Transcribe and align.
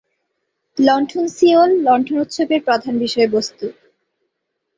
লণ্ঠন 0.77 1.25
সিওল 1.35 1.71
লণ্ঠন 1.85 2.17
উৎসবের 2.23 2.61
প্রধান 2.67 2.93
বিষয়বস্তু। 2.97 3.65